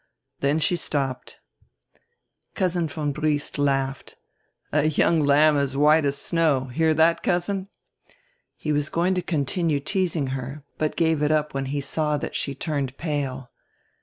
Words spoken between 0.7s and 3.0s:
stopped." Cousin